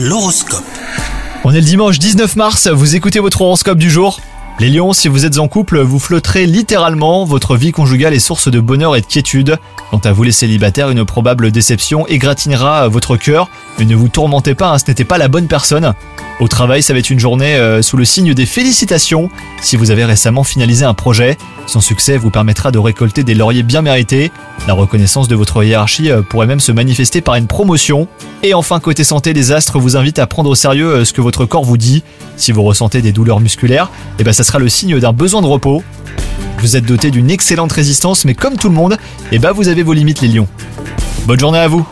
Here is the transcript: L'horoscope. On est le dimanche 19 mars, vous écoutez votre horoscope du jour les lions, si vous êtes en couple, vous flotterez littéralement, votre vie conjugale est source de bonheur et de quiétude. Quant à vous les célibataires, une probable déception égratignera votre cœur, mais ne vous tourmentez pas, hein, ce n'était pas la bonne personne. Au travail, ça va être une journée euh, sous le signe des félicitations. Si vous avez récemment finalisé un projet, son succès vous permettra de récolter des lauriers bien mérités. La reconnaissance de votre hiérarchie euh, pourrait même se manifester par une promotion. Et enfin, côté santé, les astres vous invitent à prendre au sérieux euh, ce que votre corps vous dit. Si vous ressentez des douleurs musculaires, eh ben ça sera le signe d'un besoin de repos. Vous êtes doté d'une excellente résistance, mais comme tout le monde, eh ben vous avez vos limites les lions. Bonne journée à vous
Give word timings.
L'horoscope. 0.00 0.62
On 1.42 1.50
est 1.50 1.60
le 1.60 1.66
dimanche 1.66 1.98
19 1.98 2.36
mars, 2.36 2.68
vous 2.68 2.94
écoutez 2.94 3.18
votre 3.18 3.42
horoscope 3.42 3.78
du 3.78 3.90
jour 3.90 4.20
les 4.60 4.70
lions, 4.70 4.92
si 4.92 5.06
vous 5.06 5.24
êtes 5.24 5.38
en 5.38 5.46
couple, 5.46 5.78
vous 5.78 6.00
flotterez 6.00 6.44
littéralement, 6.44 7.24
votre 7.24 7.56
vie 7.56 7.70
conjugale 7.70 8.12
est 8.12 8.18
source 8.18 8.48
de 8.48 8.58
bonheur 8.58 8.96
et 8.96 9.00
de 9.00 9.06
quiétude. 9.06 9.56
Quant 9.92 9.98
à 9.98 10.12
vous 10.12 10.24
les 10.24 10.32
célibataires, 10.32 10.90
une 10.90 11.04
probable 11.04 11.52
déception 11.52 12.08
égratignera 12.08 12.88
votre 12.88 13.16
cœur, 13.16 13.50
mais 13.78 13.84
ne 13.84 13.94
vous 13.94 14.08
tourmentez 14.08 14.56
pas, 14.56 14.70
hein, 14.70 14.78
ce 14.78 14.84
n'était 14.88 15.04
pas 15.04 15.16
la 15.16 15.28
bonne 15.28 15.46
personne. 15.46 15.94
Au 16.40 16.46
travail, 16.46 16.84
ça 16.84 16.92
va 16.92 17.00
être 17.00 17.10
une 17.10 17.18
journée 17.18 17.56
euh, 17.56 17.82
sous 17.82 17.96
le 17.96 18.04
signe 18.04 18.32
des 18.32 18.46
félicitations. 18.46 19.28
Si 19.60 19.74
vous 19.74 19.90
avez 19.90 20.04
récemment 20.04 20.44
finalisé 20.44 20.84
un 20.84 20.94
projet, 20.94 21.36
son 21.66 21.80
succès 21.80 22.16
vous 22.16 22.30
permettra 22.30 22.70
de 22.70 22.78
récolter 22.78 23.24
des 23.24 23.34
lauriers 23.34 23.64
bien 23.64 23.82
mérités. 23.82 24.30
La 24.68 24.74
reconnaissance 24.74 25.26
de 25.26 25.34
votre 25.34 25.64
hiérarchie 25.64 26.12
euh, 26.12 26.22
pourrait 26.22 26.46
même 26.46 26.60
se 26.60 26.70
manifester 26.70 27.20
par 27.22 27.34
une 27.34 27.48
promotion. 27.48 28.06
Et 28.44 28.54
enfin, 28.54 28.78
côté 28.78 29.02
santé, 29.02 29.32
les 29.32 29.50
astres 29.50 29.80
vous 29.80 29.96
invitent 29.96 30.20
à 30.20 30.28
prendre 30.28 30.48
au 30.48 30.54
sérieux 30.54 30.88
euh, 30.88 31.04
ce 31.04 31.12
que 31.12 31.20
votre 31.20 31.44
corps 31.44 31.64
vous 31.64 31.76
dit. 31.76 32.04
Si 32.36 32.52
vous 32.52 32.62
ressentez 32.62 33.02
des 33.02 33.10
douleurs 33.10 33.40
musculaires, 33.40 33.90
eh 34.20 34.24
ben 34.24 34.32
ça 34.32 34.44
sera 34.44 34.60
le 34.60 34.68
signe 34.68 35.00
d'un 35.00 35.12
besoin 35.12 35.42
de 35.42 35.48
repos. 35.48 35.82
Vous 36.60 36.76
êtes 36.76 36.84
doté 36.84 37.10
d'une 37.10 37.32
excellente 37.32 37.72
résistance, 37.72 38.24
mais 38.24 38.34
comme 38.34 38.56
tout 38.56 38.68
le 38.68 38.74
monde, 38.76 38.96
eh 39.32 39.40
ben 39.40 39.50
vous 39.50 39.66
avez 39.66 39.82
vos 39.82 39.92
limites 39.92 40.20
les 40.20 40.28
lions. 40.28 40.48
Bonne 41.26 41.40
journée 41.40 41.58
à 41.58 41.66
vous 41.66 41.84